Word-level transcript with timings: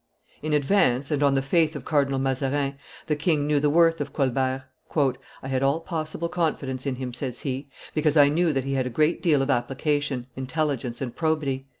In 0.41 0.51
advance, 0.53 1.11
and 1.11 1.21
on 1.21 1.35
the 1.35 1.43
faith 1.43 1.75
of 1.75 1.85
Cardinal 1.85 2.17
Mazarin, 2.17 2.73
the 3.05 3.15
king 3.15 3.45
knew 3.45 3.59
the 3.59 3.69
worth 3.69 4.01
of 4.01 4.13
Colbert. 4.13 4.63
"I 4.97 5.47
had 5.47 5.61
all 5.61 5.79
possible 5.79 6.27
confidence 6.27 6.87
in 6.87 6.95
him," 6.95 7.13
says 7.13 7.41
he, 7.41 7.69
"because 7.93 8.17
I 8.17 8.27
knew 8.27 8.51
that 8.51 8.63
he 8.63 8.73
had 8.73 8.87
a 8.87 8.89
great 8.89 9.21
deal 9.21 9.43
of 9.43 9.51
application, 9.51 10.25
intelligence, 10.35 11.01
and 11.01 11.15
probity." 11.15 11.67